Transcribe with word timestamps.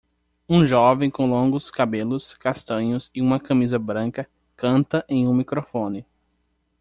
Um 0.49 0.65
jovem 0.65 1.11
com 1.11 1.29
longos 1.29 1.69
cabelos 1.69 2.33
castanhos 2.33 3.11
e 3.13 3.21
uma 3.21 3.39
camisa 3.39 3.77
branca 3.77 4.27
canta 4.57 5.05
em 5.07 5.27
um 5.27 5.33
microfone 5.35 6.03